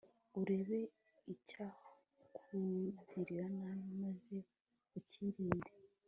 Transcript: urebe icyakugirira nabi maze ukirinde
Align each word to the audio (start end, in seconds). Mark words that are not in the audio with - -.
urebe 0.39 0.79
icyakugirira 1.33 3.45
nabi 3.59 3.89
maze 4.03 4.37
ukirinde 4.97 5.71